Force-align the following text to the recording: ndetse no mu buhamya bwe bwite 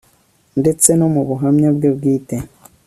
ndetse 0.59 0.89
no 0.99 1.07
mu 1.13 1.21
buhamya 1.27 1.69
bwe 1.75 1.89
bwite 1.95 2.37